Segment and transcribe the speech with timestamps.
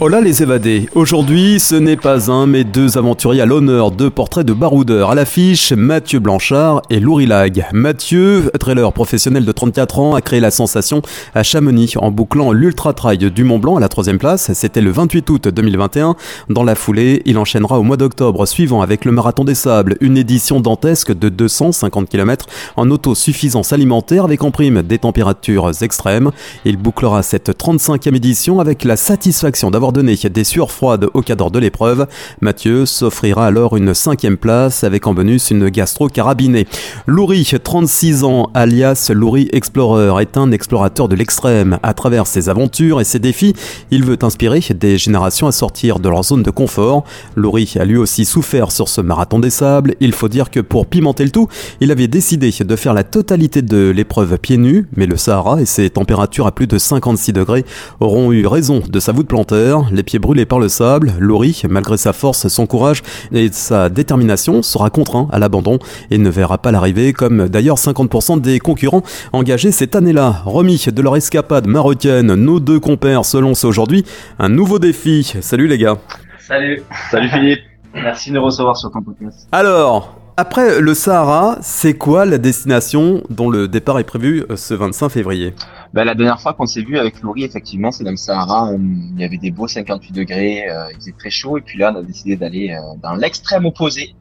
[0.00, 0.88] Hola les évadés.
[0.94, 5.10] Aujourd'hui, ce n'est pas un, mais deux aventuriers à l'honneur, deux portraits de baroudeurs.
[5.10, 7.66] À l'affiche, Mathieu Blanchard et Loury Lag.
[7.72, 11.02] Mathieu, trailer professionnel de 34 ans, a créé la sensation
[11.34, 14.50] à Chamonix en bouclant l'Ultra Trail du Mont Blanc à la troisième place.
[14.54, 16.16] C'était le 28 août 2021.
[16.48, 20.16] Dans la foulée, il enchaînera au mois d'octobre suivant avec le Marathon des Sables, une
[20.16, 22.46] édition dantesque de 250 km
[22.76, 26.30] en autosuffisance alimentaire avec en prime des températures extrêmes.
[26.64, 31.50] Il bouclera cette 35e édition avec la satisfaction d'avoir donné des sueurs froides au cadre
[31.50, 32.06] de l'épreuve,
[32.40, 36.68] Mathieu s'offrira alors une cinquième place avec en bonus une gastro carabinée.
[37.06, 41.78] Loury, 36 ans, alias Loury Explorer, est un explorateur de l'extrême.
[41.82, 43.54] À travers ses aventures et ses défis,
[43.90, 47.04] il veut inspirer des générations à sortir de leur zone de confort.
[47.34, 49.94] Loury a lui aussi souffert sur ce marathon des sables.
[50.00, 51.48] Il faut dire que pour pimenter le tout,
[51.80, 55.66] il avait décidé de faire la totalité de l'épreuve pieds nus, mais le Sahara et
[55.66, 57.64] ses températures à plus de 56 degrés
[58.00, 61.96] auront eu raison de sa voûte plantaire les pieds brûlés par le sable, Laurie, malgré
[61.96, 65.78] sa force, son courage et sa détermination, sera contraint à l'abandon
[66.10, 70.42] et ne verra pas l'arrivée, comme d'ailleurs 50% des concurrents engagés cette année-là.
[70.44, 74.04] Remis de leur escapade marocaine, nos deux compères se lancent aujourd'hui
[74.38, 75.32] un nouveau défi.
[75.40, 75.98] Salut les gars.
[76.38, 76.82] Salut.
[77.10, 77.60] Salut Philippe.
[77.94, 79.48] Merci de nous recevoir sur ton podcast.
[79.52, 84.72] Alors, après le Sahara, c'est quoi la destination dont le départ est prévu euh, ce
[84.72, 85.54] 25 février?
[85.92, 88.72] Ben, La dernière fois qu'on s'est vu avec Laurie, effectivement, c'est dans le Sahara.
[88.72, 91.58] Il y avait des beaux 58 degrés, euh, il faisait très chaud.
[91.58, 94.14] Et puis là, on a décidé d'aller euh, dans l'extrême opposé.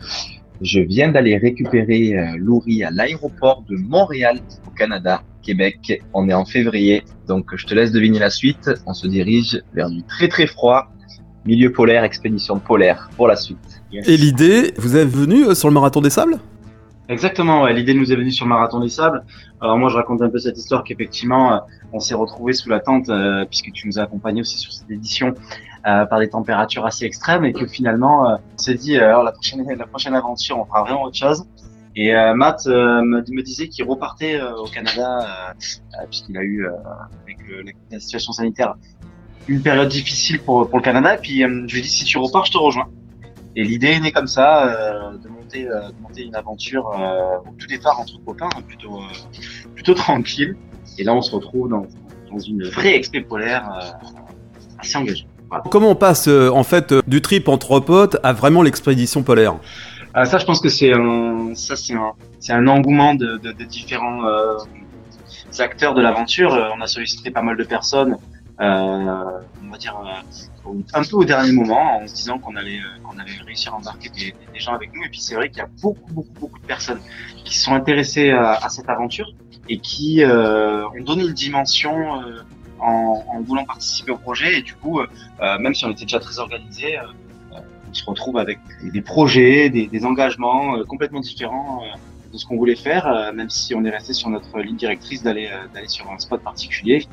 [0.61, 6.03] Je viens d'aller récupérer Laurie à l'aéroport de Montréal, au Canada, Québec.
[6.13, 8.69] On est en février, donc je te laisse deviner la suite.
[8.85, 10.91] On se dirige vers du très très froid,
[11.45, 13.70] milieu polaire, expédition polaire pour la suite.
[13.93, 16.39] Et l'idée, vous êtes venu euh, sur le marathon des sables?
[17.09, 17.73] Exactement, ouais.
[17.73, 19.25] l'idée nous est venue sur le marathon des sables.
[19.59, 21.57] Alors moi je raconte un peu cette histoire qu'effectivement euh,
[21.91, 24.89] on s'est retrouvé sous la tente euh, puisque tu nous as accompagnés aussi sur cette
[24.89, 25.33] édition
[25.83, 30.59] par des températures assez extrêmes et que finalement on s'est dit alors la prochaine aventure
[30.59, 31.43] on fera vraiment autre chose.
[31.95, 35.55] Et Matt me, disait qu'il repartait au Canada
[36.07, 36.67] puisqu'il a eu
[37.23, 37.39] avec
[37.91, 38.75] la situation sanitaire
[39.47, 41.15] une période difficile pour, pour le Canada.
[41.15, 42.87] Et puis je lui ai dit si tu repars je te rejoins.
[43.55, 47.49] Et l'idée est née comme ça, euh, de, monter, euh, de monter une aventure euh,
[47.49, 49.03] au tout départ entre copains, hein, plutôt, euh,
[49.75, 50.55] plutôt tranquille.
[50.97, 51.85] Et là, on se retrouve dans,
[52.31, 53.69] dans une vraie expé polaire
[54.79, 55.27] assez engagée.
[55.69, 59.55] Comment on passe en fait du trip entre potes à vraiment l'expédition polaire
[60.23, 63.63] Ça, je pense que c'est un, ça c'est un, c'est un engouement de, de, de
[63.65, 64.21] différents
[65.59, 66.51] acteurs de l'aventure.
[66.77, 68.17] On a sollicité pas mal de personnes.
[69.71, 69.97] Va dire
[70.93, 73.77] un peu au dernier moment en se disant qu'on allait, euh, qu'on allait réussir à
[73.77, 75.03] embarquer des, gens avec nous.
[75.03, 77.01] Et puis c'est vrai qu'il y a beaucoup, beaucoup, beaucoup de personnes
[77.43, 79.33] qui sont intéressées à, à cette aventure
[79.69, 82.41] et qui euh, ont donné une dimension euh,
[82.79, 84.59] en, voulant participer au projet.
[84.59, 86.97] Et du coup, euh, même si on était déjà très organisé,
[87.87, 91.83] on se retrouve avec des projets, des engagements complètement différents
[92.31, 95.49] de ce qu'on voulait faire, même si on est resté sur notre ligne directrice d'aller
[95.73, 97.05] d'aller sur un spot particulier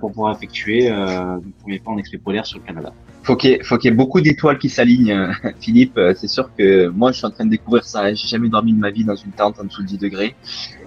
[0.00, 3.78] pour pouvoir effectuer le premier pas en expé polaire sur le Canada faut qu'il faut
[3.78, 5.96] qu'il y ait beaucoup d'étoiles qui s'alignent, euh, Philippe.
[5.96, 8.12] Euh, c'est sûr que moi, je suis en train de découvrir ça.
[8.12, 10.34] J'ai jamais dormi de ma vie dans une tente en dessous de 10 degrés.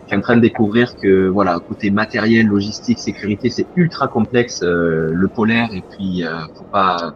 [0.04, 4.62] Je suis en train de découvrir que, voilà, côté matériel, logistique, sécurité, c'est ultra complexe,
[4.62, 5.70] euh, le polaire.
[5.74, 6.24] Et puis,
[6.56, 7.16] faut pas,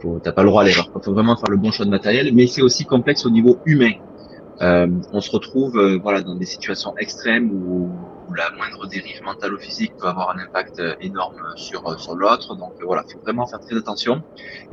[0.00, 0.90] faut, t'as pas le droit à l'erreur.
[1.02, 2.32] Faut vraiment faire le bon choix de matériel.
[2.32, 3.92] Mais c'est aussi complexe au niveau humain.
[4.60, 7.90] On se retrouve, voilà, dans des situations extrêmes où
[8.34, 12.14] la moindre dérive mentale ou physique peut avoir un impact euh, énorme sur, euh, sur
[12.14, 12.56] l'autre.
[12.56, 14.22] Donc euh, voilà, il faut vraiment faire très attention.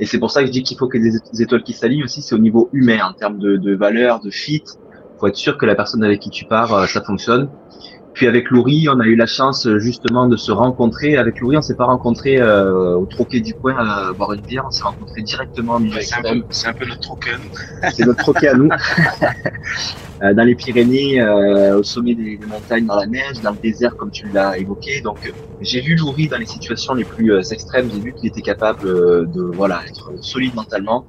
[0.00, 2.22] Et c'est pour ça que je dis qu'il faut que des étoiles qui s'alignent aussi,
[2.22, 4.64] c'est au niveau humain, en termes de, de valeur, de fit.
[5.18, 7.48] faut être sûr que la personne avec qui tu pars, ça fonctionne.
[8.14, 11.16] Puis avec Laurie, on a eu la chance justement de se rencontrer.
[11.16, 14.64] Avec Laurie, on s'est pas rencontré euh, au troquet du coin à boire une bière.
[14.66, 16.14] On s'est rencontré directement au C'est
[16.68, 17.90] un, peu notre troquet à nous.
[17.92, 18.68] C'est notre troquet à nous.
[20.22, 23.96] Euh, dans les Pyrénées, euh, au sommet des, montagnes, dans la neige, dans le désert,
[23.96, 25.00] comme tu l'as évoqué.
[25.00, 25.18] Donc,
[25.60, 27.90] j'ai vu Laurie dans les situations les plus extrêmes.
[27.92, 31.04] J'ai vu qu'il était capable de voilà être solide mentalement.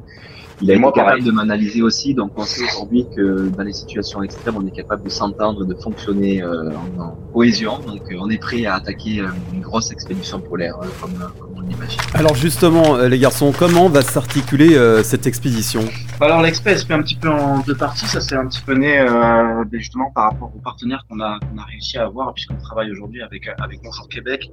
[0.61, 4.23] Il a été capable de m'analyser aussi, donc on sait aujourd'hui que dans les situations
[4.23, 6.94] extrêmes, on est capable de s'entendre, de fonctionner euh, en,
[7.33, 7.79] cohésion.
[7.79, 11.61] Donc euh, on est prêt à attaquer euh, une grosse expédition polaire, comme, comme, on
[11.61, 11.99] l'imagine.
[12.13, 15.85] Alors justement, les garçons, comment va s'articuler cette expédition?
[16.21, 18.05] Alors l'expé se fait un petit peu en deux parties.
[18.05, 21.97] Ça c'est un petit peu né ben, justement par rapport aux partenaires qu'on a, réussi
[21.97, 24.51] à avoir, puisqu'on travaille aujourd'hui avec avec Montfort Québec,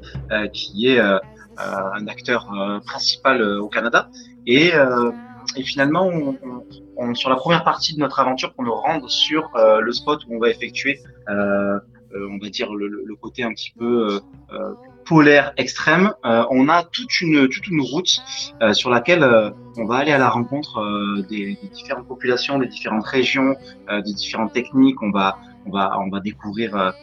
[0.52, 2.48] qui est un acteur
[2.86, 4.08] principal au Canada.
[4.46, 4.72] Et
[5.56, 6.36] et finalement, on,
[6.96, 10.20] on, sur la première partie de notre aventure pour nous rendre sur euh, le spot
[10.26, 11.80] où on va effectuer, euh, euh,
[12.14, 14.20] on va dire le, le, côté un petit peu
[15.04, 16.12] polaire extrême.
[16.24, 18.20] on a toute une toute une route
[18.72, 19.24] sur laquelle
[19.76, 23.54] on va aller à la rencontre des, des, différentes populations, des différentes régions,
[23.90, 25.02] des différentes techniques.
[25.02, 26.94] On va on va on va découvrir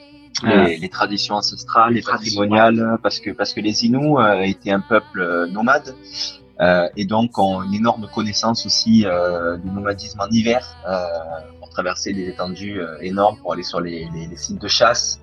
[0.44, 5.48] les, les, traditions ancestrales, les, patrimoniales, parce que parce que les Inuits étaient un peuple
[5.52, 6.49] nomade euh,
[6.96, 11.06] et donc ont une énorme connaissance aussi euh, du nomadisme en hiver euh,
[11.60, 15.22] pour traverser des étendues euh, énormes pour aller sur les, les, les sites de chasse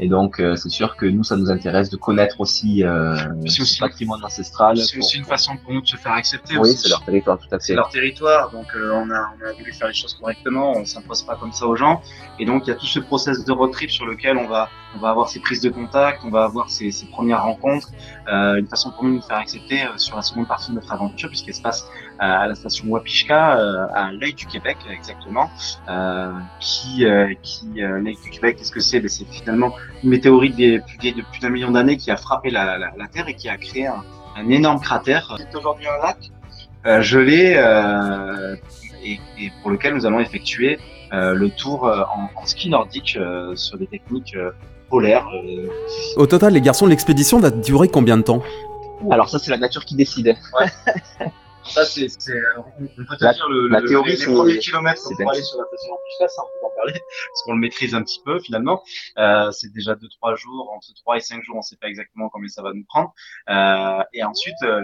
[0.00, 3.14] et donc, euh, c'est sûr que nous, ça nous intéresse de connaître aussi euh,
[3.46, 4.76] ce patrimoine ancestral.
[4.78, 6.56] C'est aussi une façon pour nous de se faire accepter.
[6.58, 7.66] Oui, c'est leur territoire, tout à fait.
[7.66, 10.84] C'est leur territoire, donc euh, on, a, on a voulu faire les choses correctement, on
[10.84, 12.00] s'impose pas comme ça aux gens.
[12.38, 14.70] Et donc, il y a tout ce process de road trip sur lequel on va,
[14.94, 17.90] on va avoir ces prises de contact, on va avoir ces, ces premières rencontres,
[18.28, 20.76] euh, une façon pour nous de nous faire accepter euh, sur la seconde partie de
[20.76, 23.52] notre aventure, puisqu'elle se passe à la station Wapishka,
[23.94, 25.50] à l'œil du Québec exactement,
[26.60, 27.04] qui,
[27.42, 29.00] qui l'œil du Québec, qu'est-ce que c'est?
[29.00, 29.72] Ben, C'est finalement
[30.04, 33.26] une météorite des, de plus d'un million d'années qui a frappé la, la, la, Terre
[33.28, 34.04] et qui a créé un,
[34.36, 35.34] un énorme cratère.
[35.38, 36.18] C'est aujourd'hui un lac
[36.86, 38.56] euh, gelé euh,
[39.04, 40.78] et, et, pour lequel nous allons effectuer
[41.12, 44.36] euh, le tour euh, en, en, ski nordique euh, sur des techniques
[44.94, 45.68] euh.
[46.16, 48.42] Au total, les garçons, l'expédition va durer combien de temps?
[49.10, 50.36] Alors ça, c'est la nature qui décide.
[50.58, 51.26] Ouais.
[51.64, 52.08] Ça, c'est,
[52.58, 55.58] on peut la, dire le, la le, théorie, les, les premiers kilomètres pour aller sur
[55.58, 56.92] la station Ampusta, ça, on peut en parler,
[57.30, 58.82] parce qu'on le maîtrise un petit peu, finalement.
[59.18, 62.28] Euh, c'est déjà deux, trois jours, entre trois et cinq jours, on sait pas exactement
[62.30, 63.14] combien ça va nous prendre.
[63.48, 64.80] Euh, et ensuite, euh,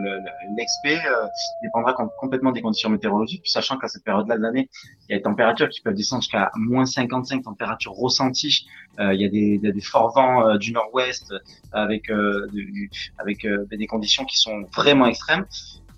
[0.57, 1.27] l'expé euh,
[1.63, 4.71] dépendra complètement des conditions météorologiques, sachant qu'à cette période-là de l'année,
[5.09, 8.67] il y a des températures qui peuvent descendre jusqu'à moins 55 températures ressenties.
[9.01, 11.35] Euh, il, y a des, il y a des forts vents euh, du nord-ouest
[11.73, 12.49] avec, de,
[13.19, 15.45] avec des conditions qui sont vraiment extrêmes.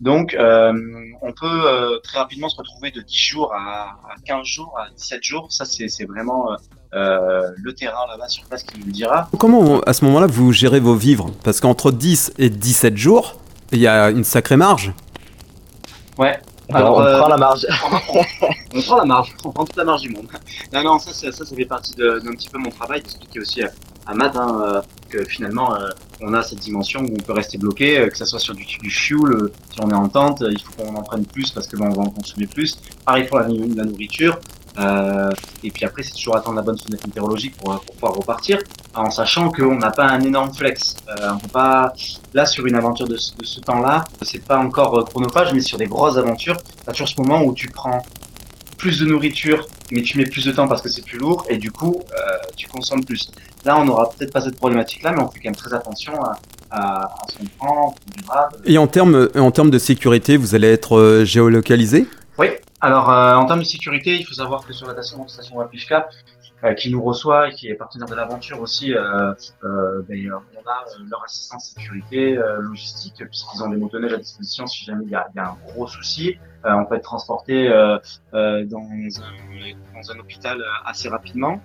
[0.01, 0.73] Donc, euh,
[1.21, 4.89] on peut euh, très rapidement se retrouver de 10 jours à, à 15 jours, à
[4.97, 5.47] 17 jours.
[5.51, 6.57] Ça, c'est vraiment
[6.95, 9.29] euh, le terrain là-bas sur place qui nous le dira.
[9.39, 11.31] Comment, à ce moment-là, vous gérez vos vivres?
[11.45, 13.37] Parce qu'entre 10 et 17 jours,
[13.73, 14.93] il y a une sacrée marge.
[16.17, 16.41] Ouais.
[16.73, 17.67] Alors, on prend la marge.
[18.15, 20.29] on, on prend la marge, on prend toute la marge du monde.
[20.73, 23.71] Non, non, ça, ça, ça fait partie d'un petit peu mon travail d'expliquer aussi à,
[24.07, 25.89] à Matt hein, euh, que finalement euh,
[26.21, 28.65] on a cette dimension où on peut rester bloqué, euh, que ça soit sur du,
[28.65, 31.77] du fuel, si on est en tente, il faut qu'on en prenne plus parce que
[31.77, 32.79] ben, on va en consommer plus.
[33.05, 34.39] Pareil pour la, nourriture.
[34.79, 35.31] Euh,
[35.63, 38.59] et puis après, c'est toujours attendre la bonne fenêtre météorologique pour, pour pouvoir repartir,
[38.95, 40.97] en sachant qu'on n'a pas un énorme flex.
[41.09, 41.93] Euh, on peut pas,
[42.35, 46.17] là, sur une aventure de, ce temps-là, c'est pas encore chronophage, mais sur des grosses
[46.17, 48.03] aventures, t'as toujours ce moment où tu prends
[48.79, 51.59] plus de nourriture, mais tu mets plus de temps parce que c'est plus lourd, et
[51.59, 53.31] du coup, euh, tu consommes plus.
[53.65, 56.39] Là, on n'aura peut-être pas cette problématique-là, mais on fait quand même très attention à,
[56.71, 58.57] à, à ce qu'on prend, durable.
[58.65, 62.07] Et en termes, en termes de sécurité, vous allez être euh, géolocalisé?
[62.39, 62.49] Oui.
[62.81, 66.09] Alors, euh, en termes de sécurité, il faut savoir que sur la station, station Wapishka,
[66.63, 69.33] euh, qui nous reçoit et qui est partenaire de l'aventure aussi, euh,
[69.65, 74.85] euh, ben, on a leur assistance sécurité logistique puisqu'ils ont des motoneiges à disposition si
[74.85, 76.37] jamais il y a, y a un gros souci.
[76.65, 78.01] on peut être transporté dans
[78.35, 78.65] un,
[79.95, 81.63] dans un hôpital assez rapidement.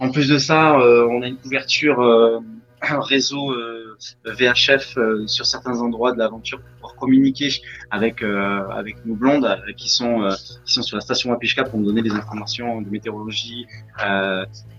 [0.00, 2.42] En plus de ça, on a une couverture
[2.90, 7.50] un réseau euh, VHF euh, sur certains endroits de l'aventure pour pouvoir communiquer
[7.90, 11.64] avec euh, avec nos blondes euh, qui sont euh, qui sont sur la station Wapishka
[11.64, 13.66] pour nous donner des informations de météorologie,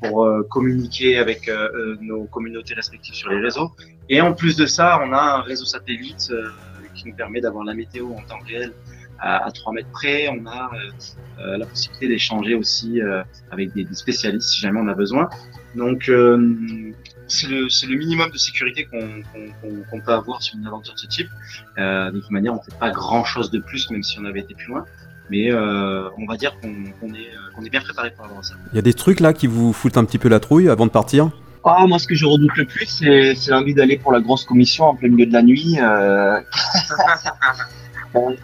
[0.01, 1.50] pour communiquer avec
[2.01, 3.72] nos communautés respectives sur les réseaux.
[4.10, 6.31] Et en plus de ça, on a un réseau satellite
[6.93, 8.74] qui nous permet d'avoir la météo en temps réel
[9.19, 10.27] à, à 3 mètres près.
[10.29, 10.72] On a
[11.39, 15.29] euh, la possibilité d'échanger aussi euh, avec des, des, spécialistes si jamais on a besoin.
[15.75, 16.93] Donc euh,
[17.27, 21.00] c'est le, le, minimum de sécurité qu'on qu qu peut avoir sur une aventure de
[21.00, 21.29] ce type.
[21.77, 24.53] Euh, de toute manière, on fait pas grand-chose de plus, même si on avait été
[24.53, 24.86] plus loin.
[25.29, 28.53] Mais euh, on va dire qu'on qu est, qu'on est bien préparé pour avoir ça.
[28.72, 30.86] Il y a des trucs là qui vous foutent un petit peu la trouille avant
[30.86, 31.31] de partir?
[31.63, 34.86] Ah, moi, ce que je redoute le plus, c'est l'envie d'aller pour la grosse commission
[34.86, 35.77] en plein milieu de la nuit.
[35.81, 36.39] Euh...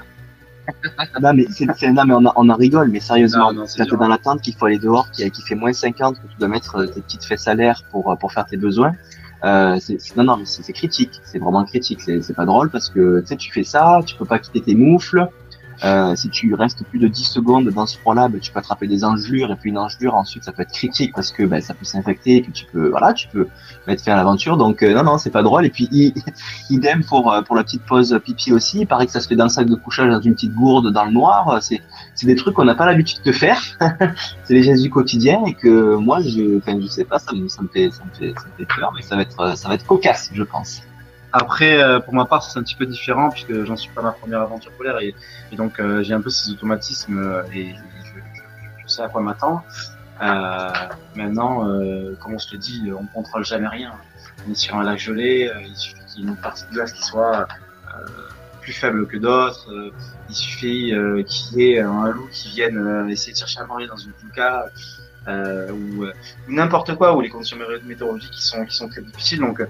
[1.21, 1.45] non, mais,
[1.91, 4.55] non, mais on, en, on en rigole, mais sérieusement, quand t'es dans la tente qu'il
[4.55, 7.47] faut aller dehors, qui, qui fait moins 50, que tu dois mettre tes petites fesses
[7.47, 8.93] à l'air pour, pour faire tes besoins,
[9.43, 9.79] euh,
[10.15, 13.35] non, non, mais c'est critique, c'est vraiment critique, c'est pas drôle parce que tu sais,
[13.37, 15.27] tu fais ça, tu peux pas quitter tes moufles,
[15.83, 18.88] euh, si tu restes plus de 10 secondes dans ce froid-là, ben, tu peux attraper
[18.88, 21.73] des engelures et puis une engelure ensuite ça peut être critique parce que ben, ça
[21.73, 23.47] peut s'infecter et puis tu peux voilà tu peux
[23.88, 24.57] mettre fin à l'aventure.
[24.57, 25.89] Donc euh, non non c'est pas drôle et puis
[26.69, 28.81] idem pour euh, pour la petite pause pipi aussi.
[28.81, 30.91] Il paraît que ça se fait dans le sac de couchage dans une petite gourde
[30.91, 31.57] dans le noir.
[31.61, 31.81] C'est
[32.13, 33.61] c'est des trucs qu'on n'a pas l'habitude de faire.
[34.43, 37.47] c'est les gestes du quotidien et que moi je enfin je sais pas ça me
[37.47, 39.67] ça me fait ça me fait ça me fait peur mais ça va être ça
[39.67, 40.83] va être cocasse je pense.
[41.31, 44.11] Après, euh, pour ma part, c'est un petit peu différent puisque j'en suis pas ma
[44.13, 45.15] première aventure polaire et,
[45.51, 47.73] et donc euh, j'ai un peu ces automatismes euh, et
[48.03, 48.19] je,
[48.88, 49.63] je- sais à quoi m'attendre.
[50.21, 50.71] Euh,
[51.15, 53.93] maintenant, euh, comme on se le dit, on contrôle jamais rien.
[54.45, 56.91] On est sur un lac gelé, il suffit qu'il y ait une partie de glace
[56.93, 57.47] qui soit
[58.61, 59.67] plus faible que d'autres.
[60.29, 60.93] il suffit
[61.27, 64.65] qu'il y ait un loup qui vienne essayer de chercher à manger dans une pouca
[65.27, 66.13] euh, ou, euh,
[66.47, 69.39] n'importe quoi, ou les conditions mé- météorologiques qui sont qui sont très difficiles.
[69.39, 69.61] Donc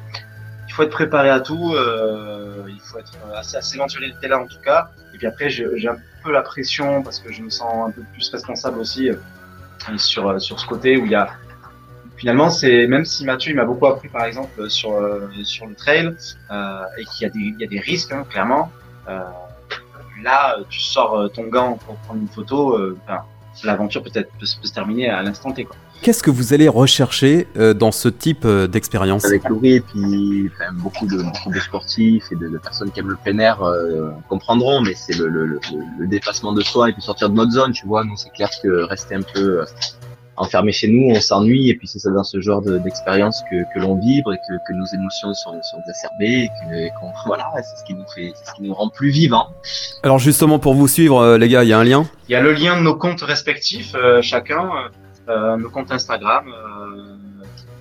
[0.71, 4.47] il faut être préparé à tout, euh, il faut être assez, assez aventurier là en
[4.47, 4.91] tout cas.
[5.13, 8.03] Et puis après, j'ai un peu la pression parce que je me sens un peu
[8.13, 9.15] plus responsable aussi euh,
[9.97, 11.27] sur euh, sur ce côté où il y a
[12.15, 14.93] finalement c'est même si Mathieu m'a beaucoup appris par exemple sur
[15.43, 16.15] sur le trail
[16.97, 18.71] et qu'il y a des y a des risques hein, clairement.
[20.23, 22.79] Là, tu sors ton gant pour prendre une photo,
[23.65, 25.75] l'aventure peut-être peut, peut se terminer à l'instant T quoi.
[26.01, 30.49] Qu'est-ce que vous allez rechercher euh, dans ce type euh, d'expérience avec Laurie et puis
[30.53, 33.61] enfin, beaucoup de beaucoup de sportifs et de, de personnes qui aiment le plein air
[33.61, 35.59] euh, comprendront mais c'est le, le, le,
[35.99, 38.03] le dépassement de soi et puis sortir de notre zone tu vois.
[38.03, 39.65] Nous c'est clair que rester un peu euh,
[40.37, 43.57] enfermé chez nous on s'ennuie et puis c'est ça dans ce genre de- d'expérience que,
[43.71, 47.11] que l'on vibre et que, que nos émotions sont, sont exacerbées et que et qu'on
[47.27, 49.49] voilà c'est ce qui nous fait c'est ce qui nous rend plus vivants.
[50.01, 52.07] Alors justement, pour vous suivre, les gars, il y a un lien?
[52.27, 54.67] Il y a le lien de nos comptes respectifs, euh, chacun,
[55.27, 57.15] nos comptes Instagram, euh,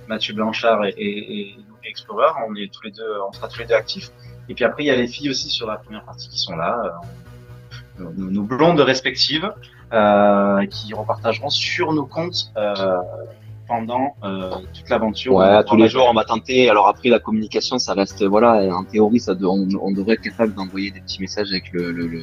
[0.07, 3.65] Mathieu Blanchard et, et, et Explorer, on est tous les deux, on sera tous les
[3.65, 4.11] deux actifs.
[4.47, 6.55] Et puis après, il y a les filles aussi sur la première partie qui sont
[6.55, 7.01] là,
[7.99, 9.51] euh, nos, nos blondes respectives,
[9.91, 12.97] euh, qui repartageront sur nos comptes euh,
[13.67, 15.33] pendant euh, toute l'aventure.
[15.33, 16.69] Ouais, tous les jours, on va tenter.
[16.69, 20.53] Alors après, la communication, ça reste, voilà, en théorie, ça, on, on devrait être capable
[20.53, 22.21] d'envoyer des petits messages avec le, le, le,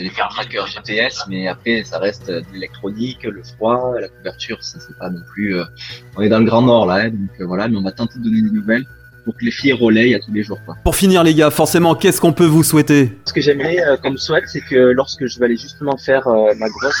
[0.00, 4.62] allez faire un tracker GPS, mais après, ça reste de l'électronique, le froid, la couverture,
[4.62, 5.56] ça c'est pas non plus.
[5.56, 5.64] euh,
[6.16, 8.18] on est dans le Grand Nord là, hein, donc euh, voilà, mais on va tenter
[8.18, 8.84] de donner des nouvelles
[9.24, 10.58] pour que les filles relayent à tous les jours.
[10.64, 10.76] Quoi.
[10.84, 14.18] Pour finir, les gars, forcément, qu'est-ce qu'on peut vous souhaiter Ce que j'aimerais euh, comme
[14.18, 17.00] souhait, c'est que lorsque je vais aller justement faire euh, ma grosse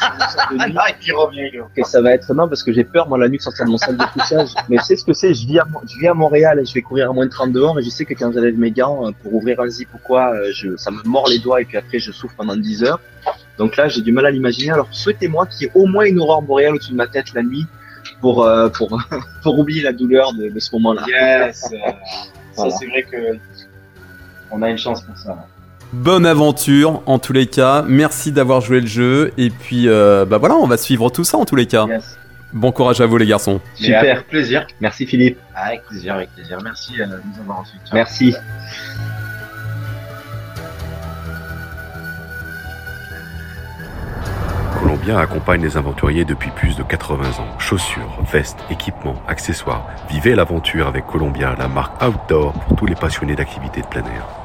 [0.50, 3.28] de nuit, Ah, revient, que ça va être non parce que j'ai peur moi la
[3.28, 5.46] nuit de sortir de mon salle de couchage mais tu sais ce que c'est je
[5.46, 7.78] vis à, je vis à Montréal et je vais courir à moins de 30 dehors
[7.78, 10.34] et je sais que quand j'enlève mes gants euh, pour ouvrir un zip ou quoi
[10.34, 13.00] euh, je, ça me mord les doigts et puis après je souffre pendant 10 heures
[13.58, 16.20] donc là j'ai du mal à l'imaginer alors souhaitez-moi qu'il y ait au moins une
[16.20, 17.66] aurore boréale au-dessus de ma tête la nuit
[18.24, 18.98] pour euh, pour
[19.42, 21.76] pour oublier la douleur de, de ce moment là Yes, euh,
[22.56, 22.70] Voilà.
[22.70, 23.38] ça c'est vrai que
[24.50, 25.36] on a une chance pour ça.
[25.92, 27.84] Bonne aventure, en tous les cas.
[27.86, 29.32] Merci d'avoir joué le jeu.
[29.36, 31.86] Et puis, euh, bah voilà, on va suivre tout ça, en tous les cas.
[31.86, 32.16] Yes.
[32.52, 33.60] Bon courage à vous, les garçons.
[33.74, 34.00] Super.
[34.00, 34.66] avec plaisir.
[34.80, 36.58] merci Philippe Avec plaisir, avec plaisir.
[36.62, 37.76] Merci de nous avoir reçus.
[37.92, 38.34] Merci
[44.94, 47.58] Columbia accompagne les aventuriers depuis plus de 80 ans.
[47.58, 49.88] Chaussures, vestes, équipements, accessoires.
[50.08, 54.43] Vivez l'aventure avec Columbia, la marque outdoor pour tous les passionnés d'activités de plein air.